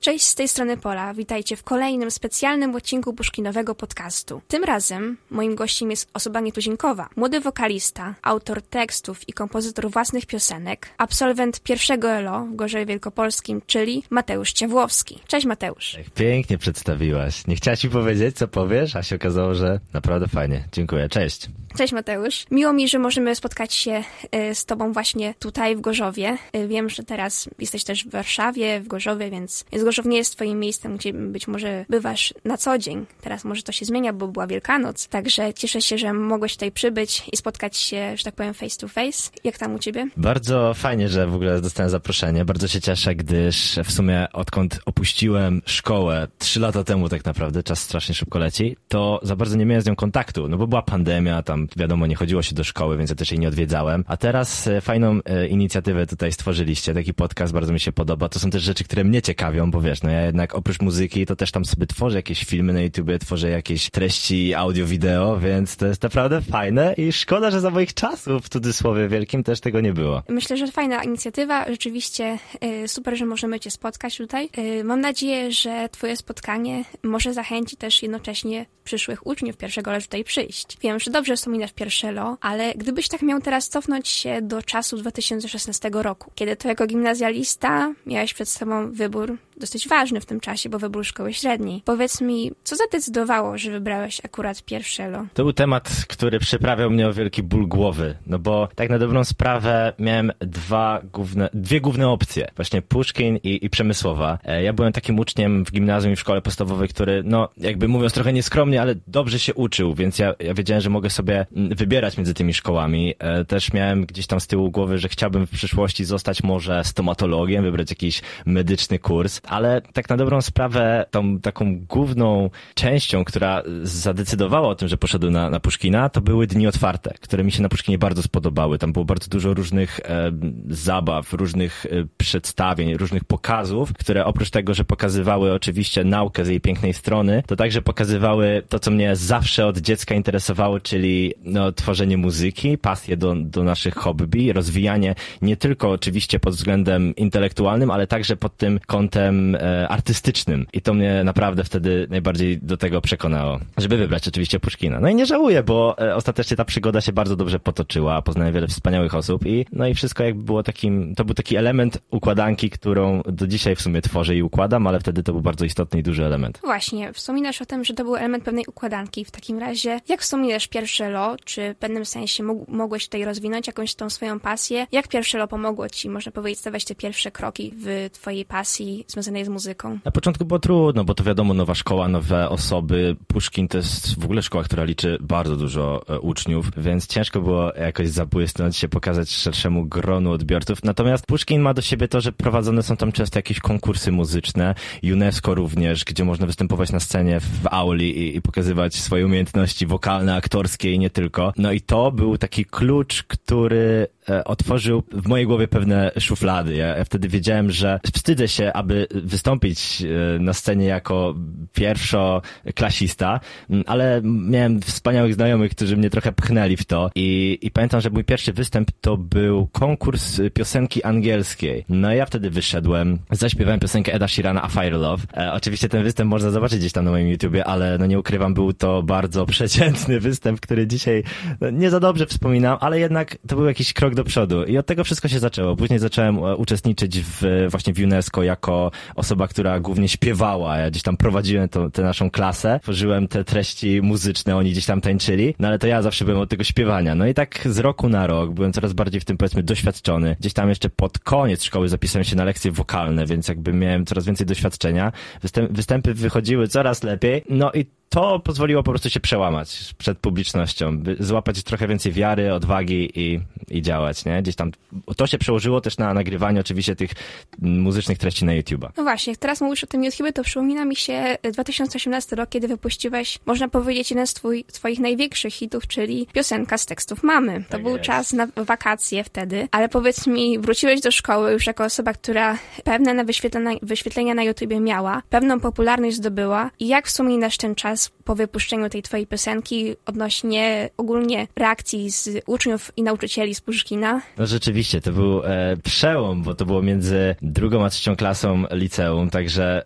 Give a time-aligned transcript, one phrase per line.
[0.00, 1.14] Cześć, z tej strony Pola.
[1.14, 4.42] Witajcie w kolejnym specjalnym odcinku Puszkinowego podcastu.
[4.48, 7.08] Tym razem moim gościem jest osoba nietuzinkowa.
[7.16, 14.02] Młody wokalista, autor tekstów i kompozytor własnych piosenek, absolwent pierwszego ELO w Gorzowie Wielkopolskim, czyli
[14.10, 15.18] Mateusz Ciawłowski.
[15.26, 15.96] Cześć Mateusz.
[16.14, 17.46] Pięknie przedstawiłaś.
[17.46, 20.64] Nie chciałaś mi powiedzieć, co powiesz, a się okazało, że naprawdę fajnie.
[20.72, 21.08] Dziękuję.
[21.08, 21.48] Cześć.
[21.78, 22.46] Cześć Mateusz.
[22.50, 24.04] Miło mi, że możemy spotkać się
[24.50, 26.38] y, z tobą właśnie tutaj w Gorzowie.
[26.56, 30.36] Y, wiem, że teraz jesteś też w Warszawie, w Gorzowie, więc, więc Gorzów nie jest
[30.36, 33.06] twoim miejscem, gdzie być może bywasz na co dzień.
[33.20, 35.08] Teraz może to się zmienia, bo była Wielkanoc.
[35.08, 38.88] Także cieszę się, że mogłeś tutaj przybyć i spotkać się, że tak powiem, face to
[38.88, 39.30] face.
[39.44, 40.08] Jak tam u ciebie?
[40.16, 42.44] Bardzo fajnie, że w ogóle dostałem zaproszenie.
[42.44, 47.80] Bardzo się cieszę, gdyż w sumie odkąd opuściłem szkołę trzy lata temu tak naprawdę, czas
[47.80, 51.42] strasznie szybko leci, to za bardzo nie miałem z nią kontaktu, no bo była pandemia,
[51.42, 54.04] tam wiadomo, nie chodziło się do szkoły, więc ja też jej nie odwiedzałem.
[54.06, 58.28] A teraz e, fajną e, inicjatywę tutaj stworzyliście, taki podcast bardzo mi się podoba.
[58.28, 61.36] To są też rzeczy, które mnie ciekawią, bo wiesz, no ja jednak oprócz muzyki to
[61.36, 65.86] też tam sobie tworzę jakieś filmy na YouTubie, tworzę jakieś treści audio, wideo, więc to
[65.86, 69.92] jest naprawdę fajne i szkoda, że za moich czasów, w cudzysłowie wielkim, też tego nie
[69.92, 70.22] było.
[70.28, 71.64] Myślę, że fajna inicjatywa.
[71.70, 72.38] Rzeczywiście
[72.84, 74.48] y, super, że możemy cię spotkać tutaj.
[74.58, 80.24] Y, mam nadzieję, że twoje spotkanie może zachęcić też jednocześnie przyszłych uczniów pierwszego lat tutaj
[80.24, 80.78] przyjść.
[80.80, 84.96] Wiem, że dobrze wspominasz pierwsze LO, ale gdybyś tak miał teraz cofnąć się do czasu
[84.96, 90.68] 2016 roku, kiedy to jako gimnazjalista miałeś przed sobą wybór dosyć ważny w tym czasie,
[90.68, 91.82] bo wybór szkoły średniej.
[91.84, 95.26] Powiedz mi, co zadecydowało, że wybrałeś akurat pierwsze LO?
[95.34, 99.24] To był temat, który przyprawiał mnie o wielki ból głowy, no bo tak na dobrą
[99.24, 104.38] sprawę miałem dwa główne, dwie główne opcje, właśnie Puszkin i, i Przemysłowa.
[104.44, 108.12] E, Ja byłem takim uczniem w gimnazjum i w szkole podstawowej, który, no jakby mówiąc
[108.12, 112.34] trochę nieskromnie, ale dobrze się uczył, więc ja, ja wiedziałem, że mogę sobie wybierać między
[112.34, 113.14] tymi szkołami.
[113.18, 117.64] E, Też miałem gdzieś tam z tyłu głowy, że chciałbym w przyszłości zostać może stomatologiem,
[117.64, 124.68] wybrać jakiś medyczny kurs, ale tak na dobrą sprawę tą taką główną częścią, która zadecydowała
[124.68, 127.68] o tym, że poszedłem na, na Puszkina, to były dni otwarte, które mi się na
[127.68, 128.78] Puszkinie bardzo spodobały.
[128.78, 130.32] Tam było bardzo dużo różnych e,
[130.68, 136.60] zabaw, różnych e, przedstawień, różnych pokazów, które oprócz tego, że pokazywały oczywiście naukę z jej
[136.60, 142.16] pięknej strony, to także pokazywały to, co mnie zawsze od dziecka interesowało, czyli no, tworzenie
[142.16, 148.36] muzyki, pasję do, do naszych hobby, rozwijanie nie tylko oczywiście pod względem intelektualnym, ale także
[148.36, 150.66] pod tym kątem e, artystycznym.
[150.72, 155.00] I to mnie naprawdę wtedy najbardziej do tego przekonało, żeby wybrać oczywiście Puszkina.
[155.00, 158.66] No i nie żałuję, bo e, ostatecznie ta przygoda się bardzo dobrze potoczyła, poznałem wiele
[158.66, 163.22] wspaniałych osób i no i wszystko jakby było takim, to był taki element układanki, którą
[163.22, 166.24] do dzisiaj w sumie tworzę i układam, ale wtedy to był bardzo istotny i duży
[166.24, 166.60] element.
[166.64, 169.24] Właśnie, wspominasz o tym, że to był element pewnej układanki.
[169.24, 171.36] W takim razie, jak wspominasz pierwsze LO?
[171.44, 174.86] Czy w pewnym sensie mogłeś tutaj rozwinąć jakąś tą swoją pasję?
[174.92, 179.27] Jak pierwsze LO pomogło ci, można powiedzieć, stawiać te pierwsze kroki w twojej pasji związanej
[179.44, 179.98] z muzyką?
[180.04, 183.16] Na początku było trudno, bo to wiadomo, nowa szkoła, nowe osoby.
[183.26, 187.72] Puszkin to jest w ogóle szkoła, która liczy bardzo dużo e, uczniów, więc ciężko było
[187.74, 190.84] jakoś zabłysnąć się, pokazać szerszemu gronu odbiorców.
[190.84, 194.74] Natomiast Puszkin ma do siebie to, że prowadzone są tam często jakieś konkursy muzyczne,
[195.12, 200.34] UNESCO również, gdzie można występować na scenie w auli i, i pokazywać swoje umiejętności wokalne,
[200.34, 201.52] aktorskie i nie tylko.
[201.56, 204.06] No i to był taki klucz, który
[204.44, 206.74] otworzył w mojej głowie pewne szuflady.
[206.74, 211.34] Ja, ja wtedy wiedziałem, że wstydzę się, aby wystąpić e, na scenie jako
[211.74, 213.40] pierwszoklasista,
[213.86, 218.24] ale miałem wspaniałych znajomych, którzy mnie trochę pchnęli w to i, i pamiętam, że mój
[218.24, 221.84] pierwszy występ to był konkurs piosenki angielskiej.
[221.88, 225.26] No i ja wtedy wyszedłem, zaśpiewałem piosenkę Eda Sheerana A Fire Love.
[225.36, 228.54] E, oczywiście ten występ można zobaczyć gdzieś tam na moim YouTubie, ale no nie ukrywam,
[228.54, 231.22] był to bardzo przeciętny występ, który dzisiaj
[231.60, 234.86] no, nie za dobrze wspominam, ale jednak to był jakiś krok do przodu i od
[234.86, 235.76] tego wszystko się zaczęło.
[235.76, 240.78] Później zacząłem e, uczestniczyć w, właśnie w UNESCO jako osoba, która głównie śpiewała.
[240.78, 245.00] Ja gdzieś tam prowadziłem to, tę naszą klasę, tworzyłem te treści muzyczne, oni gdzieś tam
[245.00, 247.14] tańczyli, no ale to ja zawsze byłem od tego śpiewania.
[247.14, 250.36] No i tak z roku na rok byłem coraz bardziej w tym powiedzmy doświadczony.
[250.40, 254.24] Gdzieś tam jeszcze pod koniec szkoły zapisałem się na lekcje wokalne, więc jakby miałem coraz
[254.24, 255.12] więcej doświadczenia.
[255.42, 257.44] Występ, występy wychodziły coraz lepiej.
[257.48, 263.10] No i to pozwoliło po prostu się przełamać przed publicznością, złapać trochę więcej wiary, odwagi
[263.14, 263.40] i,
[263.70, 264.42] i działać, nie?
[264.42, 264.70] Gdzieś tam
[265.16, 267.10] to się przełożyło też na nagrywanie oczywiście tych
[267.58, 268.88] muzycznych treści na YouTube'a.
[268.96, 272.68] No właśnie, jak teraz mówisz o tym YouTube, to przypomina mi się 2018 rok, kiedy
[272.68, 277.64] wypuściłeś, można powiedzieć, jeden z twój, twoich największych hitów, czyli piosenka z tekstów mamy.
[277.64, 278.04] To Tak był jest.
[278.04, 283.14] czas na wakacje wtedy, ale powiedz mi, wróciłeś do szkoły już jako osoba, która pewne
[283.14, 288.34] na wyświetlenia, wyświetlenia na YouTubie miała, pewną popularność zdobyła i jak wspominasz ten czas po
[288.34, 293.97] wypuszczeniu tej twojej piosenki odnośnie ogólnie reakcji z uczniów i nauczycieli z Puszkina?
[293.98, 294.20] Puszkina.
[294.38, 299.30] No rzeczywiście, to był e, przełom, bo to było między drugą a trzecią klasą liceum,
[299.30, 299.82] także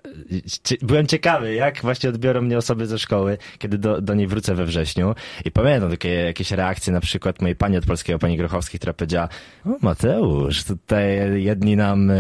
[0.83, 4.65] byłem ciekawy, jak właśnie odbiorą mnie osoby ze szkoły, kiedy do, do niej wrócę we
[4.65, 5.15] wrześniu.
[5.45, 9.29] I pamiętam takie jakieś reakcje, na przykład mojej pani od polskiego, pani Grochowskiej, która powiedziała,
[9.67, 12.15] o Mateusz, tutaj jedni nam e,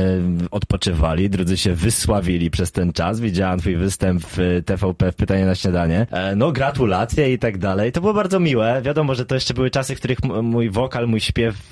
[0.51, 3.21] odpoczywali, drudzy się wysławili przez ten czas.
[3.21, 6.07] Widziałam twój występ w TVP w Pytanie na śniadanie.
[6.11, 7.93] E, no gratulacje i tak dalej.
[7.93, 8.83] To było bardzo miłe.
[8.83, 11.72] Wiadomo, że to jeszcze były czasy, w których mój wokal, mój śpiew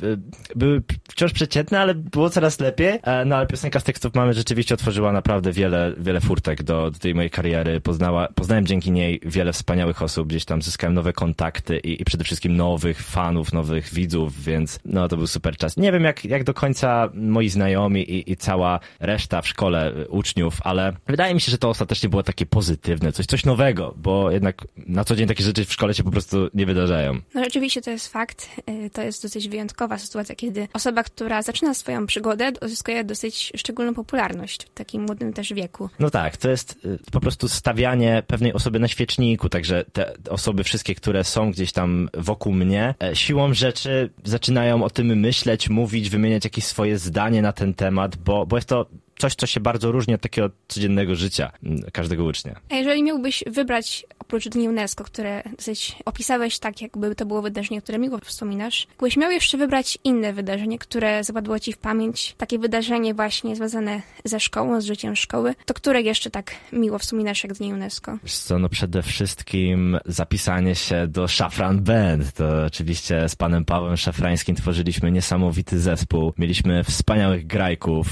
[0.56, 2.99] były wciąż przeciętne, ale było coraz lepiej.
[3.26, 7.14] No ale piosenka z tekstów mamy rzeczywiście otworzyła naprawdę wiele, wiele furtek do, do tej
[7.14, 7.81] mojej kariery.
[7.81, 12.25] Poznała, poznałem dzięki niej wiele wspaniałych osób, gdzieś tam zyskałem nowe kontakty i, i przede
[12.25, 15.76] wszystkim nowych fanów, nowych widzów, więc no to był super czas.
[15.76, 20.58] Nie wiem jak, jak do końca moi znajomi i, i cała reszta w szkole uczniów,
[20.64, 24.67] ale wydaje mi się, że to ostatecznie było takie pozytywne, coś, coś nowego, bo jednak
[24.76, 27.19] na co dzień takie rzeczy w szkole się po prostu nie wydarzają.
[27.35, 28.49] No rzeczywiście to jest fakt.
[28.70, 29.49] Y, to jest dosyć
[29.90, 35.32] wyjątkowa sytuacja, kiedy osoba, która zaczyna swoją przygodę, uzyskuje dosyć szczególną popularność w takim młodym
[35.32, 35.90] też wieku.
[35.98, 40.64] No tak, to jest y, po prostu stawianie pewnej osoby na świeczniku, także te osoby
[40.64, 46.10] wszystkie, które są gdzieś tam wokół mnie, e, siłą rzeczy zaczynają o tym myśleć, mówić,
[46.10, 48.87] wymieniać jakieś swoje zdanie na ten temat, bo, bo jest to
[49.20, 52.61] coś, co się bardzo różni od takiego codziennego życia mm, każdego ucznia.
[52.70, 57.82] A jeżeli miałbyś wybrać oprócz Dni UNESCO, które dosyć opisałeś tak, jakby to było wydarzenie,
[57.82, 62.58] które miło wspominasz, jakbyś miał jeszcze wybrać inne wydarzenie, które zapadło ci w pamięć, takie
[62.58, 67.52] wydarzenie właśnie związane ze szkołą, z życiem szkoły, to które jeszcze tak miło wspominasz jak
[67.52, 68.19] Dni UNESCO?
[68.23, 72.32] Wiesz co, no przede wszystkim zapisanie się do Szafran Band.
[72.32, 76.32] To oczywiście z panem Pawłem Szafrańskim tworzyliśmy niesamowity zespół.
[76.38, 78.06] Mieliśmy wspaniałych grajków,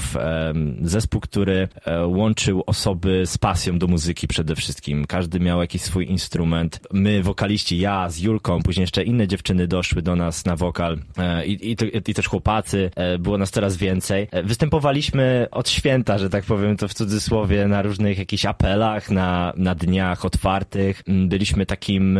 [0.99, 5.05] zespół, który e, łączył osoby z pasją do muzyki przede wszystkim.
[5.05, 6.79] Każdy miał jakiś swój instrument.
[6.93, 11.45] My, wokaliści, ja z Julką, później jeszcze inne dziewczyny doszły do nas na wokal e,
[11.45, 11.75] i, i,
[12.07, 12.91] i też chłopacy.
[12.95, 14.27] E, było nas coraz więcej.
[14.43, 19.75] Występowaliśmy od święta, że tak powiem to w cudzysłowie, na różnych jakichś apelach, na, na
[19.75, 21.03] dniach otwartych.
[21.07, 22.19] Mm, byliśmy takim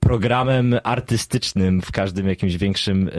[0.00, 3.10] programem artystycznym w każdym jakimś większym,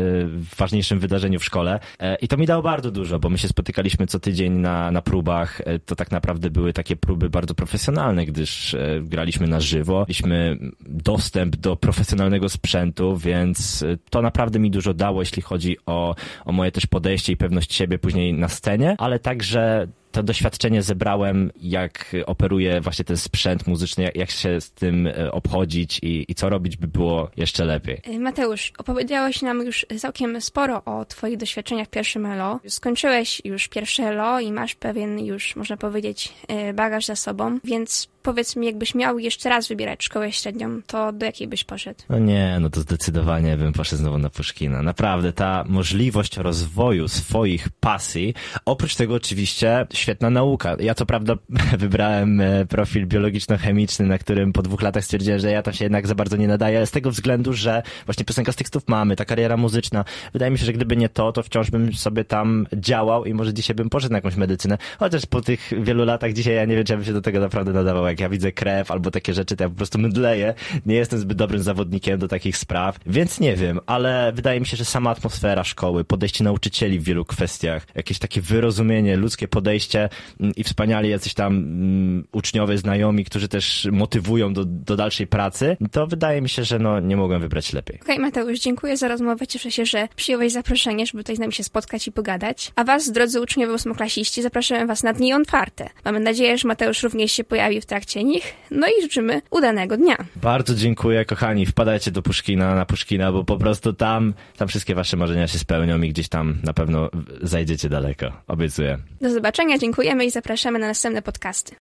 [0.58, 1.80] ważniejszym wydarzeniu w szkole.
[2.22, 5.62] I to mi dało bardzo dużo, bo my się spotykaliśmy co tydzień na na, próbach
[5.66, 10.58] e, to tak naprawdę były takie próby bardzo profesjonalne, gdyż e, graliśmy na żywo, mieliśmy
[10.82, 16.16] dostęp do profesjonalnego sprzętu, więc e, to naprawdę mi dużo dało, jeśli chodzi o,
[16.46, 21.52] o moje też podejście i pewność siebie później na scenie, ale także to doświadczenie zebrałem,
[21.62, 26.50] jak operuje właśnie ten sprzęt muzyczny, jak, się z tym e, obchodzić i, i, co
[26.50, 28.02] robić, by było jeszcze lepiej.
[28.04, 32.60] E, Mateusz, opowiedziałeś nam już całkiem sporo o twoich doświadczeniach w pierwszym ELO.
[32.68, 38.10] Skończyłeś już pierwsze ELO i masz pewien już, można powiedzieć, e, bagaż za sobą, więc
[38.30, 42.00] powiedz mi, jakbyś miał jeszcze raz wybierać szkołę średnią, to do jakiej byś poszedł?
[42.10, 44.82] No nie, no to zdecydowanie bym poszedł znowu na Puszkina.
[44.82, 48.34] Naprawdę, ta możliwość rozwoju swoich pasji,
[48.66, 50.76] oprócz tego oczywiście świetna nauka.
[50.80, 51.36] Ja co prawda
[51.78, 56.08] wybrałem e, profil biologiczno-chemiczny, na którym po dwóch latach stwierdziłem, że ja tam się jednak
[56.08, 59.58] za bardzo nie nadaję, z tego względu, że właśnie piosenka z tekstów mamy, ta kariera
[59.58, 60.06] muzyczna.
[60.34, 63.54] Wydaje mi się, że gdyby nie to, to wciąż bym sobie tam działał i może
[63.54, 64.78] dzisiaj bym poszedł na jakąś medycynę.
[65.00, 67.40] Chociaż po tych wielu latach dzisiaj ja nie wiem, czy ja bym się do tego
[67.40, 68.06] naprawdę nadawał.
[68.08, 70.54] Jak ja widzę krew albo takie rzeczy, to ja po prostu mydleję.
[70.86, 74.78] Nie jestem zbyt dobrym zawodnikiem do takich spraw, więc nie wiem, ale wydaje mi się,
[74.78, 80.10] że sama atmosfera szkoły, podejście nauczycieli w wielu kwestiach, jakieś takie wyrozumienie, ludzkie podejście
[80.40, 85.78] mm, i wspaniali jacyś tam um, uczniowie, znajomi, którzy też motywują do, do dalszej pracy,
[85.92, 88.00] to wydaje mi się, że no, nie mogłem wybrać lepiej.
[88.02, 89.48] Okej, okay, Mateusz, dziękuję za rozmowę.
[89.48, 92.72] Cieszę się, że przyjąłeś zaproszenie, żeby tutaj z nami się spotkać i pogadać.
[92.76, 95.90] A was, drodzy uczniowie ósmoklasiści, zapraszam was na Dni Otwarte.
[96.06, 98.54] Mamy nadzieję, że Mateusz również się pojawi w trakcie nich.
[98.72, 100.18] No i życzymy udanego dnia.
[100.36, 101.66] Bardzo dziękuję, kochani.
[101.66, 106.02] Wpadajcie do Puszkina, na Puszkina, bo po prostu tam, tam wszystkie wasze marzenia się spełnią
[106.02, 107.10] i gdzieś tam na pewno
[107.42, 108.32] zajdziecie daleko.
[108.48, 108.98] Obiecuję.
[109.22, 111.76] Do zobaczenia, dziękujemy i zapraszamy na następne podcasty.